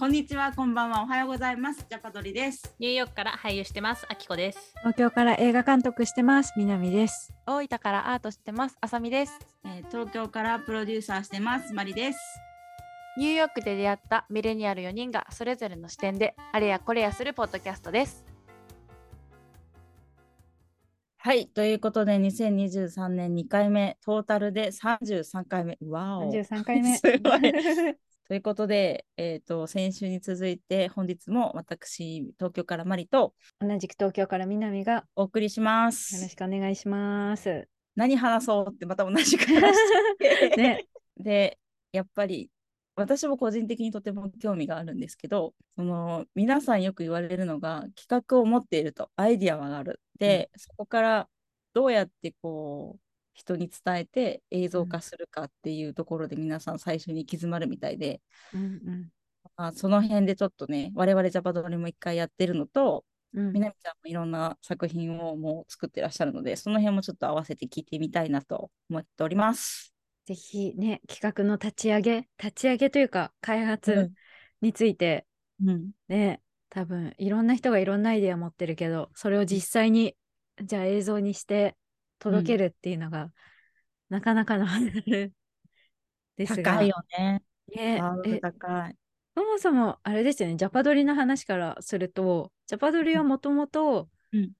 [0.00, 1.84] こんにちは、こんばんは、おはようございます。
[1.86, 2.74] ジャパドリです。
[2.78, 4.72] ニューヨークから俳優してます、あきこです。
[4.78, 6.54] 東京から映画監督してます。
[6.56, 7.34] 南です。
[7.46, 8.78] 大分からアートしてます。
[8.80, 9.38] あさみです。
[9.66, 11.74] えー東京からプロデューサーしてます。
[11.74, 12.18] マリです。
[13.18, 18.24] ニューヨークで出会ったミレニアル4人がそれぞれの視点であれやこれやするポッドキャストです。
[21.18, 25.76] はい、ということで、2023年2回目、トータルで33回目。
[25.82, 26.32] わお。
[26.32, 26.96] 33回目。
[26.96, 28.09] すごい。
[28.30, 36.36] ということで、えっ、と、先週に続いて、本日も私、東京からマリと同じく東京から南がお送りしまよろすし。
[36.36, 37.66] くお願いします。
[37.96, 41.58] 何話そうってまた同じく話して ね、で、
[41.90, 42.52] やっぱり
[42.94, 50.00] 私も個人的にとても興味があるんですけど、その皆さんよく言われるのが企画を持っているとアイディアはある。
[50.20, 51.28] で、そこから
[51.74, 53.00] どうやってこう
[53.40, 58.20] 人に伝えて映像化するかっていうところで皆さん最初に行き詰まるみたいで、
[58.52, 59.10] うん
[59.56, 63.46] まあ、その辺でちょっとね、我々ジャパドリも一回やってるのと、うん。
[63.46, 69.94] うんみなみちゃんもいろんな作品をもう作ってらっしゃるので、その辺もちょっと合わせて聞いてみたいなと思っております。
[70.26, 74.14] ぜひね、企画の立ち上げ、立ち上げというか開う発ん。
[74.60, 75.26] について
[75.64, 80.16] うん、ね、多分いろんな人がいろんなアイデア持ってるけど、それを実際に
[80.62, 81.76] じゃあ映像にして
[82.20, 83.32] 届けるっていうのが、
[84.08, 85.32] なかなかのハードル
[86.36, 87.42] ですが、高いよね。
[87.74, 88.00] ね
[88.40, 88.96] 高い。
[89.36, 94.52] そもそもあれですよね、ジャパドリの話からすると、ジャパドリはもともとうん、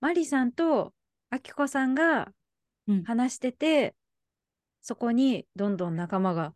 [0.00, 0.92] マリさんと
[1.30, 2.32] アキコさんが
[2.86, 3.96] うん話してて、
[4.80, 6.54] そこにどんどん仲間が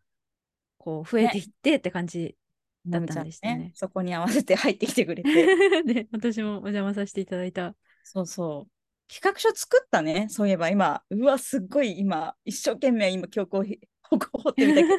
[0.78, 2.36] こう増えていってって感じ。
[2.86, 5.84] だったんですねなみちゃんそこに合わせて入ってきてくれて。
[5.84, 7.74] で、 私もお邪魔させていただいた。
[8.02, 8.79] そうそう。
[9.10, 10.28] 企画書作ったね。
[10.30, 14.96] そういえば今、うわ、すっごい今、一生懸命今、強行ひ ここ掘ってみたけど、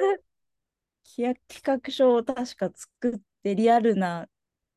[1.48, 4.28] 企画書を確か作って、リアルな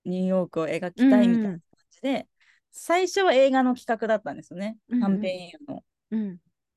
[0.05, 2.29] ニューヨークを描きたいみたいな感じで、
[2.71, 4.79] 最初は映画の企画だったんですよね。
[4.89, 5.85] うんうん短編映画の。
[6.13, 6.37] うん。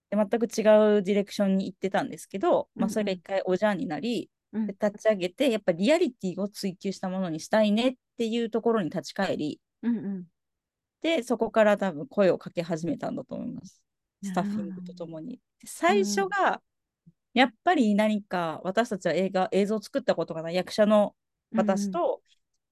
[0.10, 10.28] で、全く違うディレクションに行ってたんですけど、まあ、それが一回おじゃんになり、うんで立ち上げて、やっぱリアリティを追求したものにしたいねっていうところに立ち返り、うんうん。
[11.02, 13.82] で、そこから多分声をかけ始めたんだと思います。
[14.24, 15.40] スタッフィングとともに。
[15.62, 16.62] で最初が、
[17.34, 21.16] やっぱり何か私たちは映画、映像を作ったことがない役者の
[21.54, 22.22] 私と、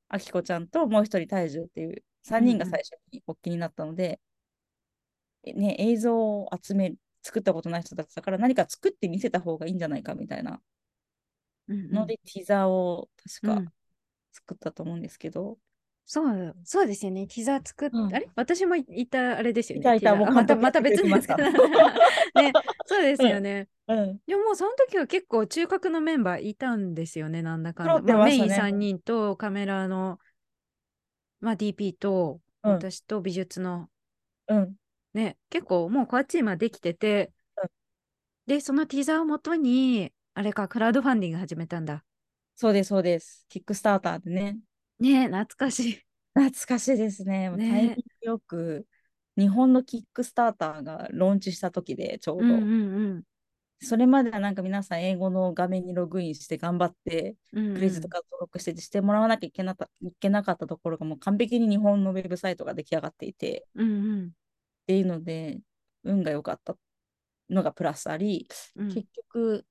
[0.08, 4.20] あきこちゃんともう一人大樹っていう3人が最初に発起になったので、
[5.44, 10.62] えね、映像を集める、作ったことない人たちだから何か作って見せた方がいいんじゃないかみたいな
[11.68, 11.94] うんうん。
[11.94, 13.10] ので、ティザーを
[13.42, 13.68] 確かうん。
[14.32, 15.58] 作ったと思うんですけど、
[16.08, 17.26] そう、そうですよね。
[17.28, 18.16] ティザー作っうん。
[18.16, 18.30] あれ？
[18.36, 19.82] 私もいいたあれですよね。
[19.82, 20.16] いたいた。
[20.16, 21.36] またまた別ですますか？
[21.36, 21.50] ら
[22.42, 22.54] ね、
[22.86, 23.68] そうですよね。
[23.88, 27.94] うん、でももうその時は結構中核のメンバーいたんですよね、なんだかんだ。
[27.94, 30.20] 揃ってまあ、メイン3人とカメラの、
[31.40, 32.72] まあ、DP とうん。
[32.74, 33.90] 私と美術の。
[34.48, 34.76] うん、
[35.14, 37.70] ね、結構もうコアチームはできてて、うん。
[38.48, 42.04] で、そのティザーをもとに、あれか、クラウドファンディング始めたんだ。
[42.56, 43.46] そうです、そうです。
[43.50, 44.58] キックスターターでね。
[45.00, 46.02] ね懐かしい。
[46.34, 47.50] 懐かしいですね。
[47.50, 48.88] ねタイミングよく、
[49.38, 52.58] 日本のキックスターターがローンチした時でちょうど、うんう
[53.16, 53.24] ん
[53.82, 57.74] それまではなんか皆さん英語の画面にログインして頑張って、うん。
[57.76, 64.30] クレジットカード登録してしてもらわなきゃいけなかいけなかったところがもう完璧に日本のウェブサイトが出来上がっていて、うんうんっ
[64.88, 65.60] ていうので、
[66.04, 66.78] 運が良かった
[67.50, 68.88] のがプラスあり、うん。
[68.88, 69.66] 結局、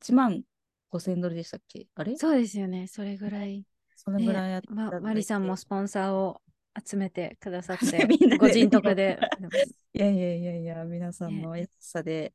[0.00, 0.42] 1万
[0.90, 1.86] 5000ドルでしたっけ？
[1.94, 2.16] あれ？
[2.16, 3.64] そうですよね、それぐらい。
[3.94, 6.40] そのぐらいやっていたま、マリさんもスポンサーを
[6.84, 7.78] 集めてくださっ
[8.08, 9.18] みてんなで、ご人徳で。
[9.94, 11.42] いやいやいやいや、皆さんね。
[11.42, 12.32] の優しさで、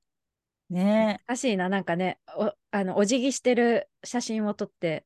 [0.70, 1.20] ね。
[1.26, 5.06] おかしいな、なんかね、おあのお辞儀してる写真を撮って、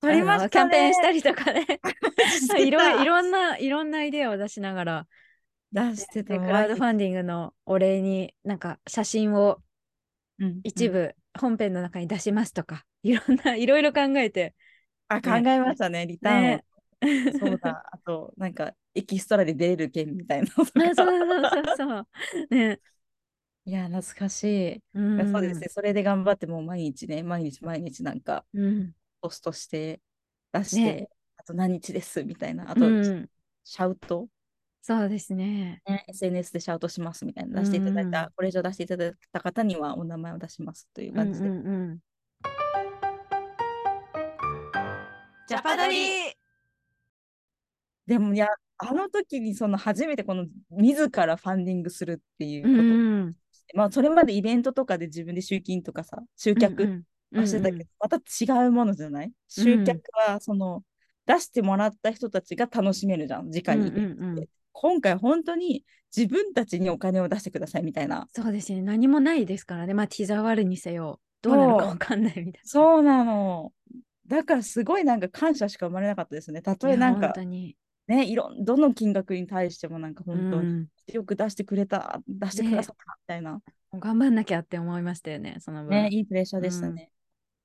[0.00, 0.50] 撮りましたね。
[0.50, 1.66] キャンペーンしたりとかね、
[2.66, 3.02] いろた。
[3.02, 5.08] いろんな、いろんなアイデアを出しながら、
[5.72, 6.34] 出してた。
[6.34, 9.60] でクラウドファンディングのお礼に、なんか写真を
[10.38, 10.60] うんうん。
[10.64, 14.54] 一部本編の中に出しますとか、いろんな、いろいろ考えて、
[15.10, 16.64] あ、考えましたね、リターンをね。
[17.30, 21.14] そうだ、あと、なんか、エキストラで出れる件みたいなのとあそうか。
[21.18, 22.06] そうそうそう。
[22.50, 22.80] ね。
[23.64, 24.76] いや、懐かしい。
[24.76, 28.94] いうんやそうですね、それで頑張って、もう毎日ね、毎日毎日なんか、うん。
[29.20, 30.00] ポストして、
[30.52, 33.30] 出して、ねあと何日ですみたいな、あと、うん
[33.64, 34.28] シャウト、
[34.82, 35.82] そうですね。
[35.86, 41.48] ね、SNS でシャウトしますみたいな、出していただいた、うんこれ以上出していただいた方にはお名前を出しますという感じで。
[41.48, 41.98] うんうんうん
[45.50, 45.96] ジャパドリ
[48.06, 48.46] でも、いや、
[48.78, 52.86] あの時にその初めてこの自らファンディングするっていううんこと、う
[53.28, 53.36] ん
[53.74, 57.02] まあそれまでイベントとかで自分で集金とかさ、集客、うん
[57.32, 57.86] はしてたけど、うんうん。
[57.98, 59.32] また違うものじゃない？
[59.48, 60.82] 集客はその、
[61.26, 64.00] 出してもらった人たちが楽しめるじゃん直に、うんう
[64.34, 64.46] んうん。
[64.72, 65.84] 今回本当に
[66.16, 68.28] 自分たちにお金を出してくださいみたいな。
[68.32, 68.82] そうですね。
[68.82, 69.94] 何もないですからね。
[69.94, 71.20] まあ、ティザワールにせよ。
[71.42, 72.68] どうなるかわかんないみたいな。
[72.68, 73.72] そうなの
[74.30, 76.62] だからすごいなんか感謝しか生まれなかったですね。
[76.62, 77.34] たとえなんか。
[78.06, 80.88] ねいろんどの金額に対してもなんか本当にうん。
[81.12, 83.60] よく出してくれた出してくださったみたいな、も
[83.94, 85.56] う頑張んなきゃって思いましたよね。
[85.60, 85.90] その分。
[85.90, 87.10] ねいいプレッシャーでしたね、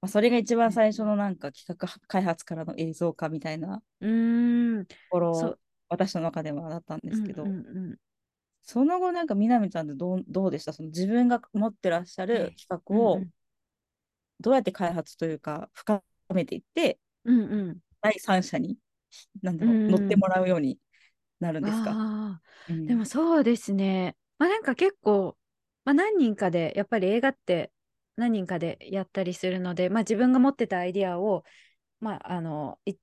[0.02, 3.82] まあ、それが一番最初のなんか企画開発からの映像化みたいな。
[4.00, 5.58] ところ
[5.90, 7.60] 私の中ではだったんですけど、うんうんう
[7.92, 7.96] ん。
[8.64, 10.74] その後なんかみなみちゃんってどうどうでした？
[10.74, 13.26] その自分が持ってらっしゃる企画うんを
[14.42, 16.04] どうやって開発というか深
[16.34, 17.78] めていってうんうん。
[18.02, 18.78] 第三者に
[19.42, 19.86] なんだろう、うん。
[19.86, 20.78] うん乗ってもらうように
[21.40, 22.86] なるんですか、あうん。
[22.86, 24.16] ーでもそうですね。
[24.38, 25.38] まあなんか結構、
[25.86, 27.72] まあ、何人かでやっぱり映画って
[28.16, 31.44] 何人かでやったりするので、まあ、自分が持ってたアイディアを、
[32.00, 32.96] まあ、あのい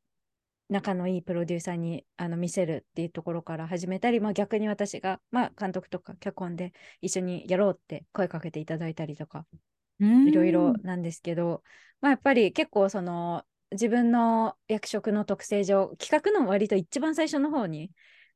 [0.69, 6.73] 仲のいいプロデューサーにあの見せるっていうところから始めたり、まあ、逆に私が、まあ、監督とか脚本で
[7.03, 9.47] 一緒にやろうって声かけていただいたりとか。
[9.53, 9.61] うん
[10.27, 11.63] いろいろなんですけど、
[12.01, 17.91] まあ、やっぱり結構その自分の役職の特性上企画の割と一番最初の方に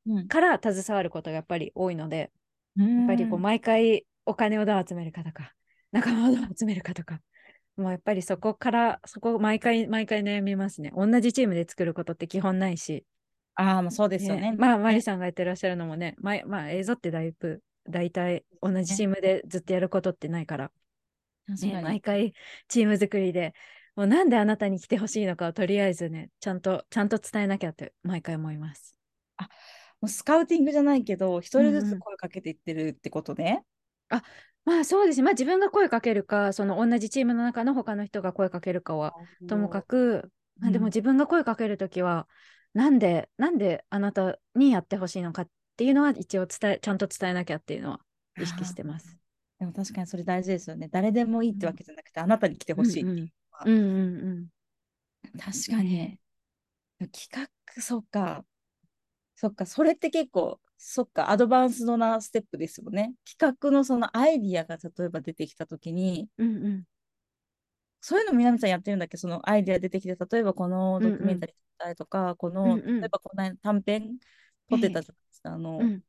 [0.06, 0.28] うん。
[0.28, 2.30] から携わることがやっぱり多いので、
[2.76, 2.98] うん。
[2.98, 5.52] やっぱりこう毎回お金をどう集めるかとか
[5.92, 7.20] 仲間をどう集めるかとか
[7.76, 10.92] もうやっぱりそこからそこ毎回毎回悩みますね。
[10.96, 13.04] 同じチームで作ることって基本ないし、
[13.54, 14.52] ああまあそうですよね。
[14.52, 14.56] ね。
[14.58, 20.70] まあマリさんがやってらっしゃるのもねままあ映像ってだいぶ大体同じチームでずっとやることってないから、
[21.48, 22.34] ね、毎回
[22.68, 23.54] チーム作りで
[23.94, 28.98] もうなんであなたに来てほしいのかをとりあえずねちゃんとちゃんと伝えなきゃって毎回思います。
[30.00, 33.64] もうスカウティングじゃないけど一人ずうんうんつ声かけていってるってことね、
[34.64, 35.22] まあそうですね。
[35.22, 39.14] まあ自分が声かけるか、その同じチームの中の他の人が声かけるかは
[39.48, 42.28] ともかく、まあ、でもうん自分が声かけるときは、
[42.74, 48.00] なんで、なんであなたにやってほしいのかっていうのは一応伝え、ちゃんと伝えなきゃっていうのは
[48.40, 49.16] 意識してます。
[49.58, 50.88] でも確かにそれ大事ですよね。
[50.88, 53.86] 誰でもいいってわけじゃなくて、あなたに来てほしいっていうのは、うんうん。
[54.18, 55.38] うん。
[55.38, 56.20] 確かに、ね。
[57.12, 58.44] 企画そっか。
[59.34, 63.14] そっかそれって結構そっかアドバンスドなステップですよね。
[63.38, 66.84] 企画のそのアイディアが例えば出てきた時にうんうん。
[68.00, 69.16] そういうのみなみさんやってるんだっけ？
[69.16, 73.00] そのアイディア出てきて例えばこのドキュメンタリー撮ったりとか、この、うんうん。
[73.00, 74.18] 例えばこの間短編
[74.70, 76.02] 撮ってたじゃないですか、あの、うん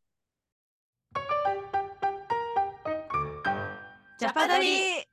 [4.19, 5.05] ジャパドリ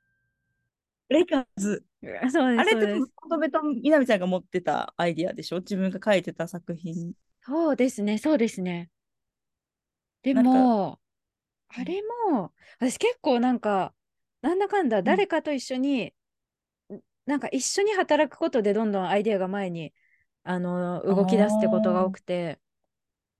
[1.09, 2.41] レカーズそうです。
[2.41, 5.57] あれってそうですまとみなみちゃんが持ってたアイディアでしょ？
[5.59, 7.13] 自分が書いてた作品。
[7.41, 8.89] そうですね、そうですね。
[10.23, 10.99] でも、
[11.69, 13.93] あれも、私結構なんか、
[14.41, 16.13] なんだかんだ誰かと一緒に、
[16.91, 19.93] んなんか一緒に働くことでどんどんアイデアが前に、
[20.43, 22.59] あの、動き出すってことが多くて、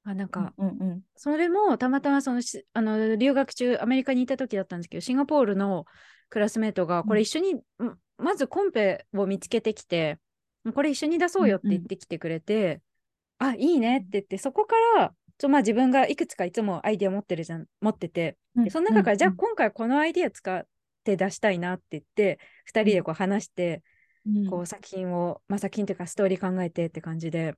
[0.05, 5.85] あ、なんか、うんうんそれもたまたまそのしあの留学中アメリカにいた時だったんですけどシンガポールの
[6.29, 7.61] クラスメートがこれ一緒に、ん
[8.17, 10.19] まずコンペを見つけてきて
[10.73, 12.81] これ一緒に出そうよって言ってきてくれて、
[13.39, 18.63] あいいねって言ってそこからちょまあ自分がいくつかいつもアイディア持ってるじゃん持っててうん。
[18.63, 20.63] でその中から、うんじゃあ今回このアイディア使っ
[21.03, 22.39] て出したいなって言って
[22.73, 23.83] 2人でこう話して、
[24.25, 24.49] うん。
[24.49, 27.53] こう作品を、まあ、作品というかストーリー考えてって感じで、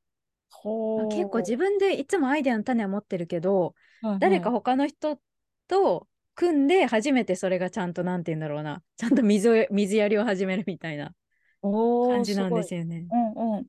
[1.10, 5.20] 結構自分でいつもアイデアの種は持ってるけど、はいはい誰か他の人
[5.68, 8.84] と組んで初めてそれがちゃんとなんて言うんだろうな。
[8.96, 11.14] ちゃんと水を水やりを始めるみたいな
[11.62, 13.08] 感じなんですよね。
[13.12, 13.66] うんうん。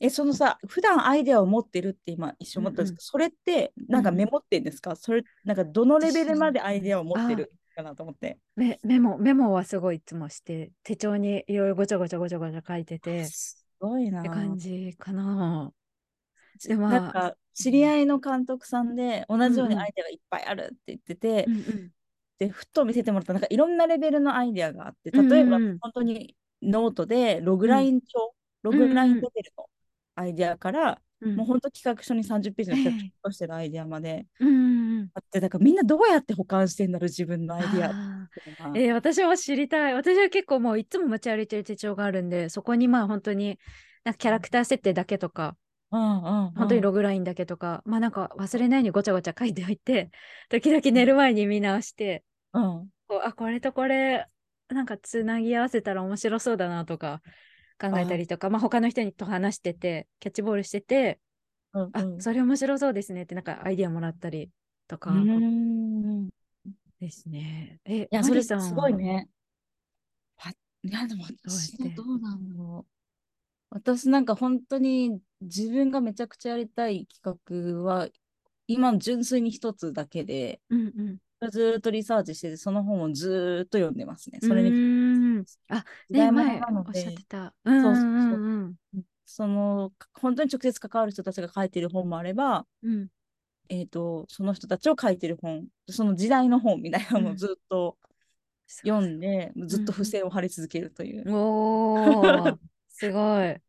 [0.00, 8.38] え、そのさ、普段アイデアを持ってるって今一瞬思ったんですけど、それってなんかメモってんですか、それ、なんかどのレベルまでアイデアを持ってるかなと思って。
[8.56, 13.22] メメモメモはすごいいつもして手帳にいろいろごちゃごちゃごちゃごちゃ書いてて。
[13.22, 15.72] っすごいなて感じかな。
[16.66, 16.90] で まあ。
[16.90, 19.84] なんか知り合いの監督さんで同じようにうんうん。
[19.84, 21.92] アイデアがいっぱいあるって言ってて、うんうん。
[22.38, 23.32] でふっと見せてもらった。
[23.32, 25.70] なんかいろんなレベルのアイデアがあって例えばうんうん。
[25.70, 29.68] うん本当にノートでログライン帳、ログラインレベルの
[30.16, 31.36] アイデアから、うん。
[31.36, 35.10] もう本当企画書に30ページの企画はい書としてるアイデアまでうんうんうん。
[35.14, 38.28] あってだからみんなどうやって保管してんだろう自分のアイデア
[38.74, 39.94] えー私も知りたい。
[39.94, 43.58] 私は結構もういつも持ち歩いてる手帳があるんで、そこにまあ本当に
[44.04, 45.56] なんかキャラクター設定だけとか、
[45.90, 46.52] うんうんうん。
[46.54, 50.10] 本当にログラインだけとか、まあなんか忘れないようにごちゃごちゃ書いておいて、
[50.50, 52.90] 時々寝る前に見直して、うん。
[53.08, 54.26] こうあ、これとこれ、
[54.68, 57.22] なんかつなぎ合わせたら面白そうだなとか
[57.80, 61.20] 考えたりとか、まあ他の人にと話してて、キャッチボールしてて、
[61.72, 62.22] あ、うんうん。
[62.22, 64.50] それ面白そうですねってなんかアイディアもらったり
[64.88, 66.28] とかうーん。
[67.00, 67.80] ですね。
[67.84, 69.28] え、いやそれすごいね。
[70.82, 72.92] いや、でも私はどうなんだろう。
[73.70, 78.08] 私なんか本当に自分がめちゃくちゃやりたい企画は、
[78.66, 81.18] 今純粋に一つだけで、うんうん。
[81.50, 84.40] ずーっとリサーチしてて、その本をずーっと読んでますね。
[84.42, 87.54] うそれに、ーんあ、ね、前おっしゃっでてた。
[87.64, 88.74] うん
[89.30, 93.08] その、本当に直接関わる人たちが書いてる本もあれば、うん。
[93.68, 97.98] えっと、その人たちを書いてる本、その時代の本みたいなのうんをずっと
[98.84, 101.24] 読んで、ずっと付箋を貼り続けるという。
[101.34, 103.67] おー、すごい。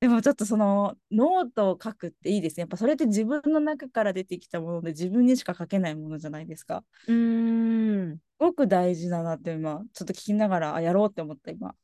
[0.00, 2.62] でもちょっとそのノートを書くっていいですね。
[2.62, 6.84] やっぱそれって自分の中から出てきたもので自分にしか書けないものじゃないですか。
[7.08, 8.16] うーん。
[8.16, 11.74] すごく大事だなって今、ちょっと聞きながら、あ、やろうって思った今。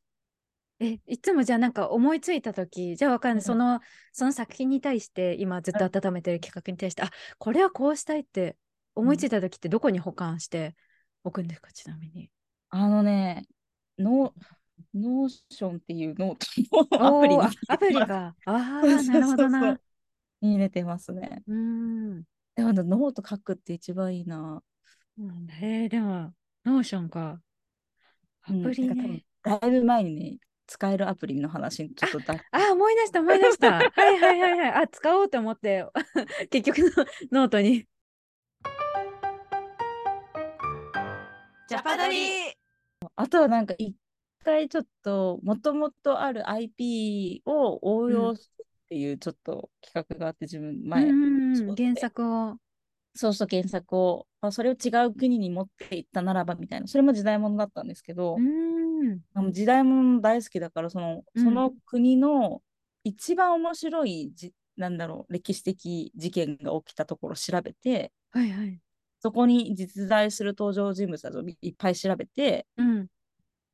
[0.78, 3.38] え、いつもじゃあなんか思いついたとき、じゃあわかんない。
[3.38, 3.80] うんその、
[4.12, 8.56] その作品に対して、今ずっと温めてる企画に対して、あ、これはこうしたいって
[8.94, 10.76] 思いついたときってどこに保管して
[11.24, 12.30] おくんですか、ちなみに。
[12.70, 13.46] あのね、
[13.98, 14.32] ノ
[14.94, 17.36] Notion っていうノートのアプリ
[17.68, 18.34] アプリが。
[18.44, 19.78] ああ、なるほどな。
[20.40, 21.42] に入れてますね。
[21.46, 22.22] うーん。
[22.54, 24.62] でもノート書くって一番いいな。
[25.60, 26.32] へえ、でも、
[26.64, 27.40] Notion か。
[28.42, 29.24] アうんプリなんか多分ね。
[29.42, 33.72] だいぶ前にね、使えるアプリの話にちょっとだ あ、思い出した、思い出した。
[33.72, 34.72] はいはいはいはい。
[34.72, 35.86] あ、使おうと思って、
[36.50, 36.78] 結局
[37.30, 37.86] のノートに。
[41.66, 42.54] ジャパドリ
[43.16, 43.96] あとはなんか一
[44.44, 51.06] 回ちょっともともとある IP を応用するっていうちょっと企画があって自分前、
[51.76, 52.56] 原作を。
[53.16, 59.52] そうそう原作を、まあ、それを違う国に持っていったならばみたいなそれも時代物だったんですけどう、ん。
[59.52, 62.60] 時代物大好きだからそのうんその国の
[63.04, 68.80] 一番面白いじなんだろう歴史的事件が起きたところを調べてはいはい。
[69.20, 73.06] そこに実在する登場人物たちをいっぱい調べてうん。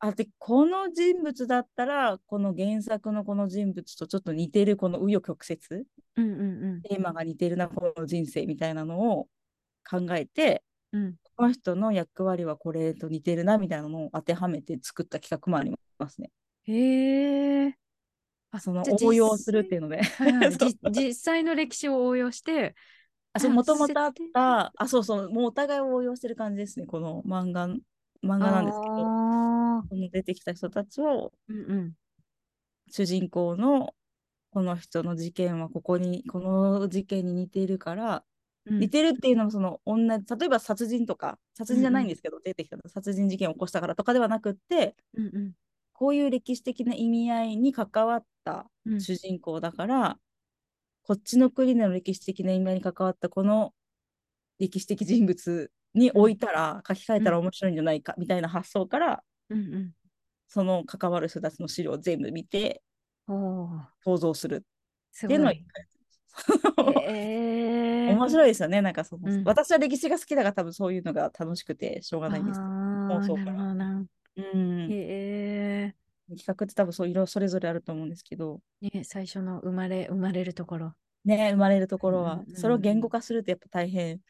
[0.00, 5.84] あでこの人物だったらこの原作のこの人物とちょっと似てるこの紆余曲折？
[6.16, 9.28] うんうんテーマが似てるなこの人生みたいなのを
[9.88, 11.04] 考えてうん。
[11.04, 11.14] うん。
[11.36, 16.30] この人の役割はこれと似てるなみたいなのを当てはめて作った企画もありますね。
[16.64, 17.74] へえ。
[18.50, 20.02] あその応用するっていうので。
[20.02, 22.74] はいはい そうじ実際の歴史を応用して、
[23.32, 27.78] あそうあもともとあったあそうそうもうお互いを応用してる感じですねこの漫画漫
[28.22, 29.49] 画なんですけど
[29.82, 31.92] この出てきた人たちをうんうん。
[32.90, 33.94] 主人公の
[34.50, 38.24] この人の事件はここにこの事件に似ているから、
[38.66, 38.80] うん。
[38.80, 45.52] 似てるっていうのもその同じ例えば殺人とか殺人じゃないんですけど、出てきたの殺人事件を起こしたからとかではなくってうんうん。
[45.92, 49.00] こういう歴史的な意味合いに関わったうん。
[49.00, 50.18] 主人公だから、
[51.02, 53.74] こっちの国での歴史的な意味合いに関わったこの
[54.58, 59.22] 歴史的人物に置いたら、書き換えたら面白いんじゃないかみたいな発想から、
[59.54, 59.94] うん
[60.52, 62.82] その関わる人たちの資料を全部見て
[63.28, 65.64] 想像するっていうのを一。
[65.64, 65.86] 回
[67.04, 68.82] へー 面白いですよね。
[68.82, 72.66] なんかその、うん私は歴史が好きだから多分そういうのが楽しくてしょうがないんですか。
[72.66, 74.88] うん。
[74.90, 75.94] へ
[76.36, 78.88] 企画って多分そう色それぞれあると思うんですけど、え。
[78.98, 80.94] ね、最初の生まれ、生まれるところ。
[81.24, 84.20] ね、生まれるところはうんうんうん、それを言語化するとやっぱ大変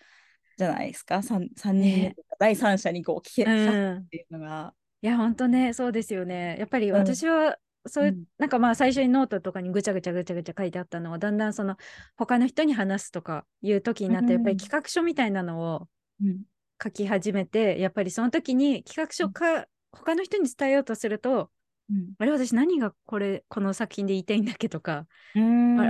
[0.56, 1.22] じゃないですか？
[1.22, 4.74] 三三人目ね第三者にこう聞け、うん聞くっていうのが。
[5.02, 6.56] いや、本当ね、そうですよね。
[6.58, 8.24] やっぱりうん私は、そういう、うん。
[8.38, 11.76] なんかまあ最初にノートとかにぐちゃぐちゃぐちゃぐちゃ書いてあったのは、だんだんその
[12.16, 14.58] 他の人に話すとかいう時になって、やっぱりうん。
[14.58, 15.88] 企画書みたいなのを
[16.22, 16.42] うん。
[16.82, 21.50] 書き始めて、やっぱりその時に企画書か、他の人に伝えようとすると、
[21.90, 22.12] うん。
[22.18, 25.38] あれ私何がこれ、この作品で言いたいんだっけとか、あ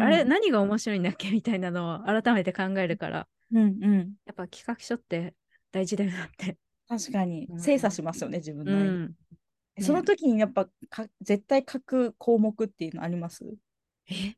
[0.09, 4.15] れ何が面白いんだっけみたいなのを改めて考えるから、うんうん。
[4.27, 5.35] やっぱ企画書って
[5.73, 6.57] 大事だよなって。
[6.91, 7.61] 確かにうん。
[7.61, 8.93] 精査しますよね、自分うのアイデア。
[8.93, 9.15] ん。
[9.79, 13.45] その時にやっぱか絶対書く項目っていうのあります？
[14.11, 14.35] え？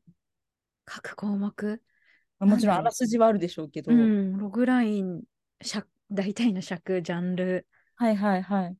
[0.85, 1.81] 各項目？
[2.39, 3.91] まあもちろんあらすじはあるでしょうけど。
[3.91, 5.23] うん、ログライン、
[5.61, 8.77] 尺大体の尺、ジャンル、はいはいはい。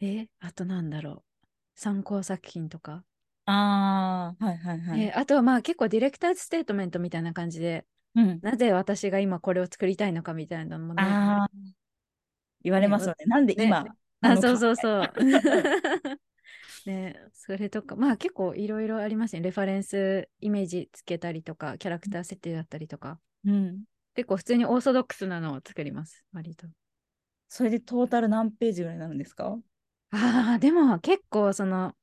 [0.00, 3.04] え、あとなんだろう、参考作品とか。
[3.46, 5.00] ああ、はいはいはい。
[5.04, 11.02] え、あとはまあ結構ディレクターズステートメントみたいな感じで、うん、なぜ私が今これを作りたいのかみたいなのもね。
[12.58, 13.26] ああ、言われますよね。
[13.26, 13.86] なんでね今、
[14.20, 15.12] あ、のかそうそうそう。
[16.86, 19.42] ね、それとか、まあ結構いろいろありますね。
[19.42, 23.20] レファレンスイメージつけたりとか、キャラクター設定だったりとか。
[23.44, 23.84] うん。
[24.14, 26.66] 結構普通にオーソドックスなのを作ります、割と。
[27.48, 29.58] それでトータル何ページぐらいになるんですか？
[30.10, 31.94] ああ、でも結構その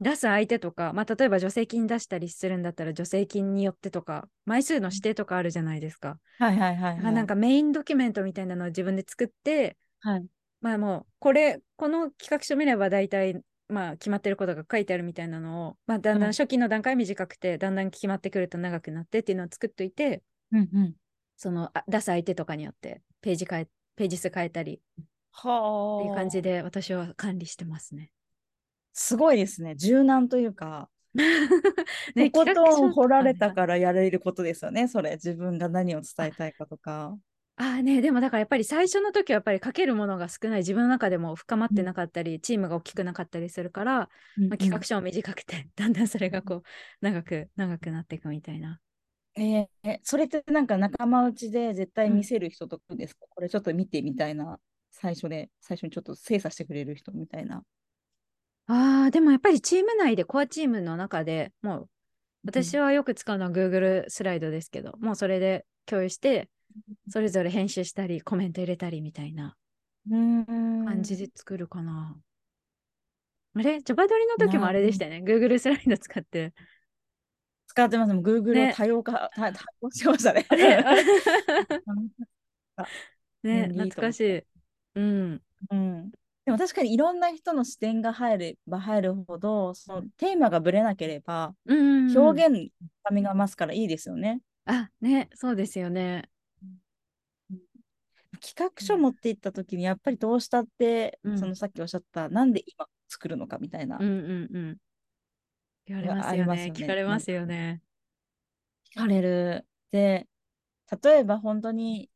[0.00, 6.18] 出す相手とか、まあ、例えば助成金出したりするんだったら助成金によってとか、枚数の指定とかあるじゃないですか。
[6.38, 7.02] はいはいはい、はい。
[7.02, 10.26] まあなんかメインドキュメントみたいなのを自分で作って、はい。
[10.60, 20.94] まあもうこれ、この企画書見れば大体まあ、決まってることが書いてあるみたいなのを、まあ、だんだうんん初期の段階短くて、だんだん決まってくると長くなってっていうのを作っといて、うんうん。
[21.36, 24.82] そのあ出す相手とかによってページ変え、ページ数変えたり
[25.32, 26.02] はあ。
[26.02, 28.10] っていう感じで私は管理してますね。
[28.92, 29.76] すごいですね。
[29.76, 30.90] 柔軟というか、
[32.14, 33.54] ねとことん掘られたら。
[33.54, 35.12] からやれることですよね、それ。
[35.12, 37.16] 自分が何を伝えたいかとか。
[37.62, 44.06] ああね、でもだからやっぱり最初の時はやっぱり書けるものが少ない自分の中でも深まってなかったり、チームが大きくなかったりするから、ま
[44.54, 46.62] あ、企画書も短くて、 だんだんそれがこう
[47.02, 48.80] 長く長くなっていくみたいな。
[49.36, 54.58] えーえそれってなんか仲間内で絶対見せる人とかですか、これちょっと見てみたいな、
[54.90, 57.62] 最初で、最初にちょっと精査してくれる人みたいな。
[58.68, 61.90] ああ、でもやっぱりチーム内で、コアチームの中でもう、
[62.46, 66.48] 私は、はよく使うのは Google スライドですけど、もうそれで共有して、
[67.10, 69.56] それぞれ編集したり、コメント入れたりみたいな
[70.08, 72.16] 感じで作るかな。
[73.54, 73.82] あれ？
[73.82, 76.54] ジョバドリの時もあれでしたよね？Google スライド使って。
[77.66, 78.12] 使ってます。
[78.12, 80.46] Google ねを多様化、た多様しましたね。
[83.42, 84.42] ね、懐かしい。
[84.94, 85.42] うん。
[85.70, 86.10] うん、
[86.44, 92.68] でも確かにいろんな人の視点が入れば入るほど、そのテーマがぶれなければ、うん、表現の
[93.02, 94.40] 深みが増すからいいですよね。
[94.64, 96.29] あ、ね、そうですよね。
[98.40, 104.76] 企画書持っていった時にやっぱりどうしたって、うんそのさっきおっしゃったなんで今作るのかみたいな、うんうんうん。
[105.86, 106.56] 言われますあよね。
[106.66, 107.82] ね聞かれますよね。
[108.94, 109.66] 聞かれる。
[109.90, 110.28] で、
[111.02, 112.10] 例えば本当に、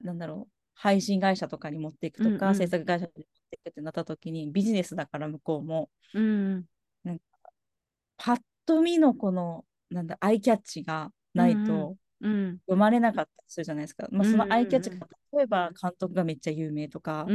[0.00, 6.64] なんだろう、配信会社とかに持っていくとか、うんうん制作会社に持っていくってなった時にビジネスだから向こうも、うん。
[8.16, 12.58] パッと見のこの、なんだ、アイキャッチがないうんとうん。
[12.66, 14.08] 読まれなかったりするじゃないですか。
[14.10, 14.96] まあ、そのアイキャッチが、
[15.32, 17.26] 例えば監督がめっちゃ有名とか。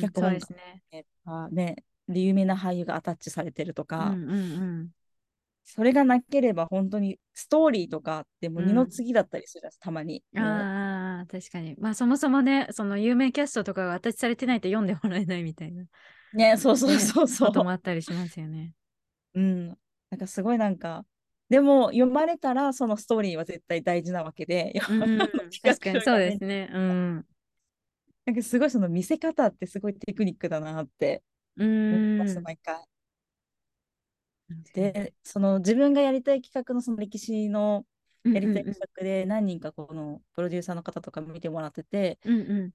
[0.00, 1.04] 脚本そうですね。
[1.50, 1.76] ね
[2.08, 4.14] で有名な俳優がアタッチされてるとうか。
[5.70, 10.24] それがなければ本当にストーリーとかっても二の次だったりするじゃん、たまに。
[10.34, 11.76] ああ、確かに。
[11.78, 15.84] まあそもそもね、その有名キャストとかがアタッチされてないと読んでもらえないみたいな
[16.32, 17.48] ね、そうそうそうそう。
[17.48, 18.72] こともあったりしますよね。
[19.34, 19.66] うん。
[20.10, 21.04] なんかすごいなんか、
[21.48, 25.28] でも読まれたらそのストーリーは絶対大事なわけで、うん、
[25.62, 26.68] 確かにそうですね。
[26.72, 27.26] うん。
[28.26, 31.22] なんかすごいその見せ方ってすごいテクニックだなって
[31.56, 32.18] う思いん。
[32.18, 32.84] ます、毎回。
[34.72, 37.86] で、その自分がやりたい企画のその歴史の
[38.24, 42.72] うんやりたい企画で何人かこのプロデューサーの方とか見てもらってて、うんうん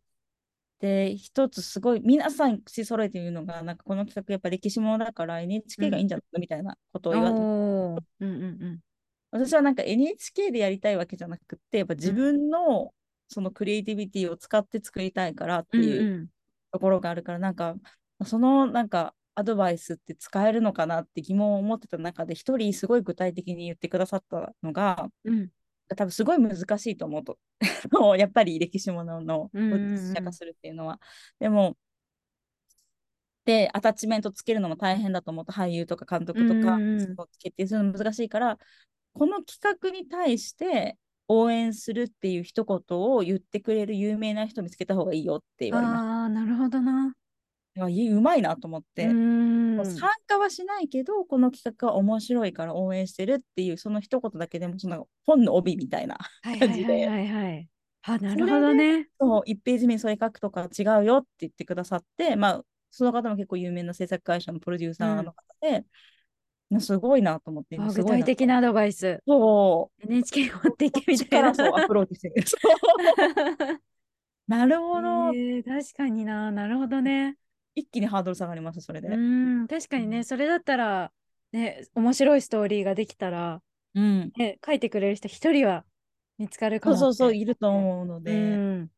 [0.84, 7.22] で、一つすごい皆さん口揃えて言うのが、なんかこの企画やっぱ歴史ものだから NHK がいいんじゃないみたいなことをうん。
[7.22, 8.80] 言われて、おーうんうん
[9.32, 12.94] 私はなんか NHK でやりたいわけじゃなくて、やっぱ自分の
[13.30, 15.84] そのクリエイティビティを使って作りたいからってうん。
[15.84, 16.28] いううん
[16.74, 17.76] ところがあるから、なんか
[18.26, 25.50] そのなんかアドバイスって使えるのかなって疑問を持ってた中で、一人すごい具体的に言ってくださったのが、うん。
[25.94, 27.40] うん多分すごい難しいと思うと。
[28.18, 31.00] やっぱり歴史ものの写化するっていうのは。
[31.40, 31.78] でも、
[33.46, 36.78] で、アタッチメントつけるのも大変だと思うと、俳優とか監督とか、
[37.40, 38.58] 決定するの難しいから、
[39.14, 47.14] この企画に対して応援するっていう一言を言ってくれる有名な人見つけた方がいいよって言われましああ、なるほどな。
[47.76, 47.88] た。
[47.90, 49.06] いやうまいなと思って。
[49.06, 56.18] 参加はしないけど、この企画は面白いから応援してるっていう、その一言だけでも、その本の帯みたいな。
[56.44, 57.70] はい感じではいはいはいはい。
[58.04, 59.08] あ、なるほどね。
[59.20, 65.86] そう1ページ目にそれ書くとか違うよって言ってくださって、まあ、その方も結構有名な制作会社のプロデューサーの方で、
[66.70, 69.22] なすごいなと思って、あ具体的なアドバイス。
[69.26, 71.52] そ NHK 持っていけう、みたいな。
[71.54, 72.36] 力そうアプローチしてる。
[74.48, 77.38] なるほど、えー確かにな、なるほどね。
[77.76, 79.10] 一気にハードル下がります、それうで。
[79.68, 81.12] 確かにね、それだったら、
[81.52, 83.62] ね、面白いストーリーができたら、
[83.96, 84.32] うん。
[84.38, 85.86] ね、書いてくれる人一人は
[86.38, 88.34] 見つかるかもそうそういると思うのうで。
[88.34, 88.90] ん。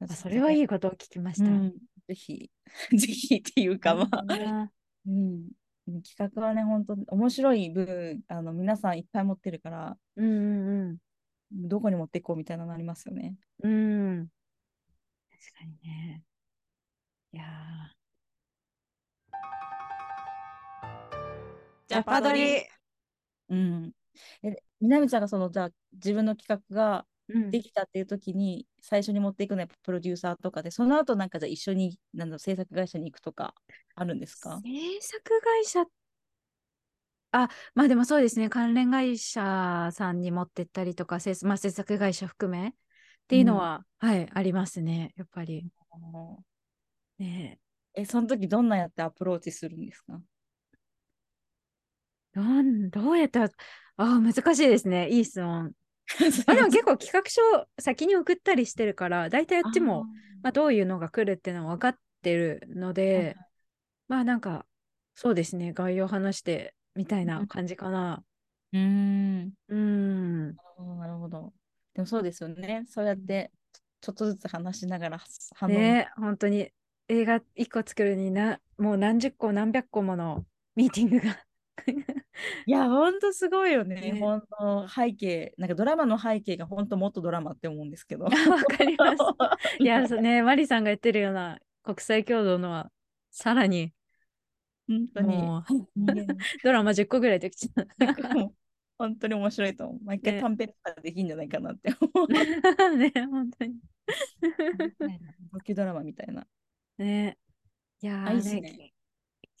[0.00, 0.62] あそれはいい。
[0.62, 1.50] いことを聞きました。
[1.50, 1.74] うん、
[2.08, 2.50] ぜひ、
[2.96, 4.70] ぜひっていうか、まあ、あ
[5.06, 5.48] うん、
[6.02, 10.98] 企画はね、本当面白い分、あの皆さんいっぱい持ってるから、うんうん
[11.56, 13.36] どこに持っていこうみたいなのありますよね。
[13.62, 13.72] うん。
[13.72, 14.28] うん。
[15.30, 16.24] 確かにね。
[17.34, 17.44] いや
[21.88, 22.62] ジャパドリ。
[23.48, 23.92] うん。
[24.44, 27.06] え、みなみちゃんがその、じゃあ、自分の企画が
[27.50, 33.54] できたっていう時に、最初に持っていくのはプロデューサーとかで、その後なんかじゃあ一緒に、なん制作会社に行くとか、
[33.96, 34.60] あるんですか？
[34.62, 35.84] 制作会社？
[37.32, 38.48] あまあでもそうですね。
[38.48, 42.72] 関連会社さんに持ってったりとか制,、まあ、制作会社含めっ
[43.26, 45.66] ていうのは、はいありますねやっぱり
[47.18, 47.58] ね
[47.94, 50.20] え、その時どんなやってアプローチするんですか？
[52.34, 53.50] どんどうやったら、あ
[53.96, 55.08] あ、難しいですね。
[55.08, 55.72] いい質問。
[56.46, 57.40] ま あでも結構企画書
[57.78, 60.08] 先に送ったりしてるから、大体あっちも、
[60.42, 63.36] まあ、どういうのが来るっていうのは分かってるので、
[64.08, 64.66] まあなんか、
[65.14, 68.22] そうですね、概要話してみたいな感じかな。
[68.72, 69.52] うーん。
[69.68, 70.46] うん。
[70.48, 71.52] なるほど、なるほど。
[71.94, 72.84] でもそうですよね。
[72.88, 73.52] そうやって
[74.00, 75.20] ちょっとずつ話しながら
[75.54, 76.70] 反応をね本当に
[77.08, 81.44] 映画1個作るにな、もう何十個何百個ものミーティングが。
[82.66, 83.96] いや、ほんとすごいよね。
[84.00, 88.24] ねほんと背景、なんかドラマの背景がほんともっとドラマって思うんですけど。
[88.24, 89.16] わかります。
[89.80, 92.90] いや、ね、マリさんが言ってるような国際共同のは、
[93.30, 93.92] さらに、
[94.88, 95.36] 本当に。
[96.62, 97.88] ドラマ10個ぐらいできちゃう。
[98.96, 100.04] 本当に面白いと思う。
[100.04, 102.28] 毎回ね短編とかできるんじゃないかなって思う。
[102.96, 103.74] ね、本当に。
[105.52, 106.46] ドキュドラマみたいな。
[106.98, 107.38] ね。
[108.00, 108.92] いやあいいねすね、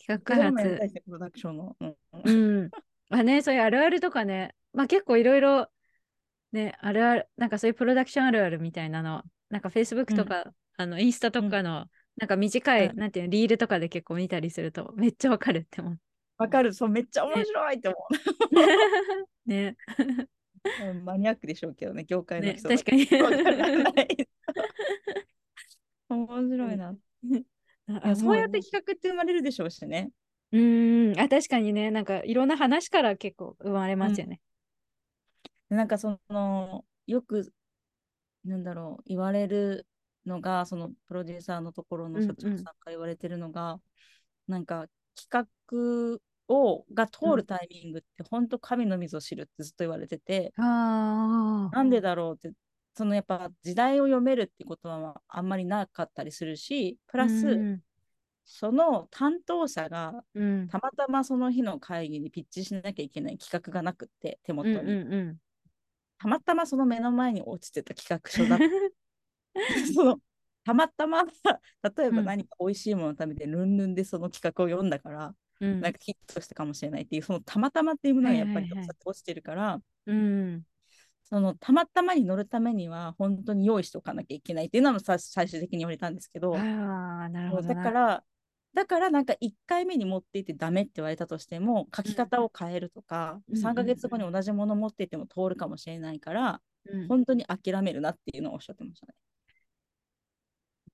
[0.06, 1.76] 企画開発プロダクションの。
[1.80, 2.70] うんうん。
[3.10, 5.68] あね、そういうあるあるとかね、まあ結構いろいろ、
[6.52, 15.98] ね、あるある、なんかそういうプロダクションあるあるみたいなの、なんか Facebook とか、あのインスタとかの、なんか短い、うんなんていうの、リールとかで結構見たりすると、めっちゃわかるって思う。
[16.36, 17.96] わかる、そう、めっちゃ面白いって思
[19.46, 20.90] ね、う。
[20.90, 23.04] うんマニアックでしょうけどね、業界のね、人確かに。
[23.22, 24.28] わからない。
[26.08, 26.96] 面白いな。
[28.16, 30.10] そうやっても企画って生まれるでしょうしね。
[30.52, 34.40] ううん、あ、確かにね、なんかいろんな話から結構生まれますよね。
[35.68, 37.52] なんかその、よく、
[38.44, 39.86] なんだろう、言われる
[40.26, 43.80] のが、そのプロデューサーのところの社長さんから言われてるのが、
[44.46, 52.54] なんか企画をが通るタイミングって、本当神の水を知るってずっと言われてて、ああ、なんでだろうって、
[52.94, 57.80] そのやっぱ時代を読めるってことはあんまりなかったりするし、プラス、うん
[58.46, 64.76] その担当者がうん、たまたまその日の会議にピッチしなきゃいけない企画がなくって、手元に。
[64.76, 65.36] うんうんうん。
[66.18, 68.64] たまたまその目の前に落ちてた企画書だった。
[69.94, 70.20] その
[70.62, 71.30] たまたま、例
[72.06, 72.24] えばうん。
[72.26, 75.80] 何か美味しいものを食べて、ルンルンでその企画を読んだから、うん。
[75.80, 78.88] なんかヒットしたかもしれないっていう、そのたまたまっていうものがやっぱりはいはいはい。
[79.06, 80.66] 落ちてるから、うん
[81.24, 87.74] そのたまたまに乗るためには本当に用意しておかなきゃいけないっていうのはさ最終的に言われたんですけど、ああ、なるほどな。
[87.74, 88.24] だから、
[88.74, 99.14] だからなんか1回目に持っていってダメって言われたとしても、書き方を変えるとか、うん3ヶ月後に同じもの持っていっても通るかもしれないから、うん本当に諦めるなっていうのをおっしゃってましたね。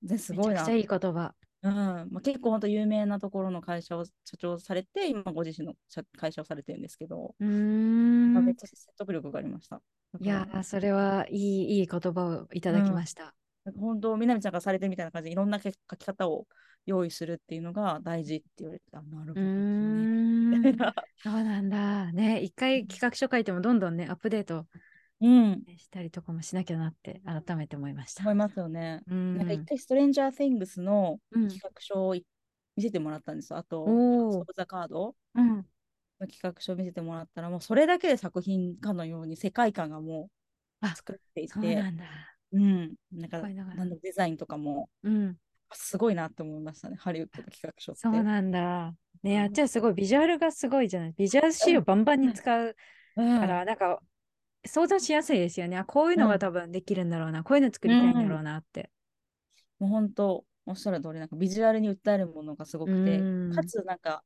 [0.03, 0.53] ですごいな。
[0.53, 1.35] めちゃくちゃいい言葉。
[1.63, 8.35] うんまあ、結構本当有名なところの会社を社長されて、今ご自身の社会社をされてるんですけど、うーん。
[8.35, 9.83] まあめっちゃ説得力がありました。
[10.21, 13.35] いやー、それはいい、いい言葉をいただきました。
[13.65, 16.47] なんか本当、みなみちゃんがされてるみたいな感じで、いろんな書き方を
[16.87, 19.41] 用意するっていうのが大事って言われて、あ、なるほどね。
[19.41, 20.53] ん。
[21.23, 22.13] そうなんだ。
[22.13, 24.67] ね、一回企画書書いてもどんどんね、アップデート
[25.21, 28.23] うん、したりとかもしなきゃなって改めて思いました。
[28.23, 29.03] 思いますよね。
[29.07, 32.27] うんなんか一回、ストレンジャー・ティングスのうん企画書をい
[32.77, 33.59] 見せてもらったんですよ。
[33.59, 35.57] あと、ソブ・ザ・カードうん。
[36.21, 40.29] の企画書を見せてもらったら、もうそれだけで作品かのように世界観がも
[40.83, 42.05] うあ作っていそうて、なんだ。
[42.53, 45.37] うん、なんか、これだからなんだデザインとかもうん。
[45.73, 48.01] すごいなって思いましたね、ハリウッドの企画書って。
[48.01, 48.93] そうなんだ。
[49.23, 51.15] ね、あっちはすごいビジュアルがすごいじゃない。
[51.17, 52.77] ビジュアル資料バンバンに使う
[53.17, 54.01] うんから、なんか
[54.65, 55.77] 想像しやすいですよね。
[55.77, 57.43] あこういうのが多分できるんだろうな。
[57.43, 58.91] こういうの作りたいんだろうなって。
[59.79, 64.23] もう本当、おっしゃる通り、なんかビジュアルに訴えるものがすごくて、うんかつなんか、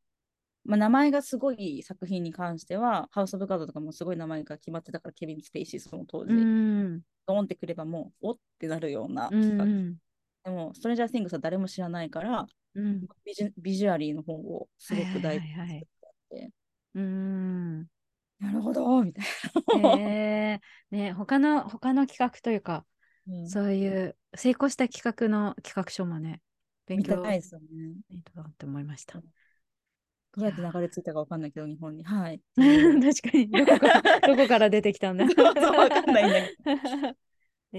[0.64, 7.02] まあ、名前がすごい作品に関しては、ハウス・オブ・カードとかもすごい名前が決まってたから、ケビン・スペイシー、その当時、うん。
[7.26, 9.64] ドーンってくればもう、おってなるようなうん企画。
[9.64, 9.96] うん。
[10.44, 13.06] でも、ストレンジャー・シングスは誰も知らないから、うん。
[13.24, 15.86] ビジュビジュアリーの方をすごく大事にはいはいはい
[16.30, 16.52] はい
[16.94, 17.86] うん。
[18.40, 19.24] なるほど、みたい
[20.00, 22.84] えー、ね、他の、他の企画というか、
[23.26, 23.34] な。
[23.38, 26.42] うんそういう成功した企画の企画書もね、
[26.86, 27.66] 勉見た強いですよね。
[28.10, 29.18] いいとなって思いました。
[29.18, 32.02] どうやって流れ着いたかわかんないけど、日本に。
[32.02, 32.40] はい。
[32.56, 35.26] 確かに、どこから、どこから出てきたんだ。
[35.26, 37.14] そうそうわかんないんだけと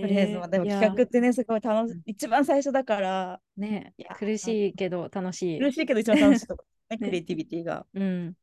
[0.01, 5.59] とりあえず、まあでも企画ってね、すごい楽しい、一番最初だから、ね苦しいけど楽しい。
[5.59, 8.33] 苦しいけど一番楽しいとこ ね、ねクリエイティビティがうん。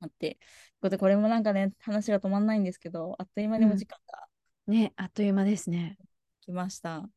[0.00, 0.38] あって。
[0.82, 4.26] これこれもなんかね、話が止まんないんですけど、あっという間にお時間が
[4.66, 5.96] ね、あっという間ですね。
[6.40, 7.08] 来ました。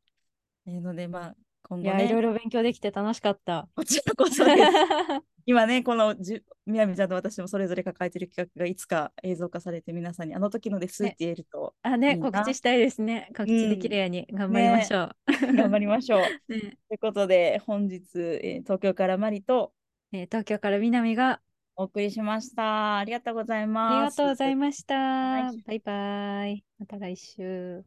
[0.68, 1.36] えーので、まあ、
[1.68, 3.68] 今いや、いろい後ね、ろ勉強できて楽しかった。
[3.76, 4.62] こちらこそです。
[5.48, 13.30] 今ね、このじみなみちゃんと私もそれぞれ抱えてる企画がいつか映像化されて皆さんにあの時のですって言えるとあね、告知したいですね。
[13.36, 15.16] 告知できるように頑張りましょう。
[15.56, 16.22] 頑張りましょう。
[16.52, 19.74] ねということで本日、えー東京からマリと
[20.12, 21.42] えー東京から南が
[21.78, 22.98] お送りしました。
[22.98, 24.18] ありがとうございあります。
[24.18, 24.96] がとうございました。
[25.66, 26.66] バイバイ。
[26.80, 27.86] また来週。